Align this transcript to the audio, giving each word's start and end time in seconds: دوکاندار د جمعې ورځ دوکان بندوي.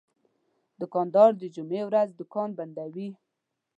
دوکاندار 0.81 1.31
د 1.37 1.43
جمعې 1.55 1.81
ورځ 1.89 2.09
دوکان 2.19 2.49
بندوي. 2.57 3.09